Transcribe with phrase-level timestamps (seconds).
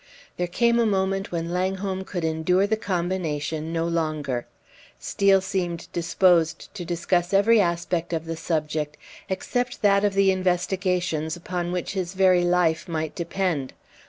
[0.37, 4.47] There came a moment when Langholm could endure the combination no longer.
[4.97, 8.97] Steel seemed disposed to discuss every aspect of the subject
[9.29, 13.73] except that of the investigations upon which his very life might depend.